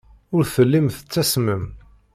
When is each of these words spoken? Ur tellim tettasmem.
Ur 0.35 0.43
tellim 0.53 0.87
tettasmem. 0.95 1.63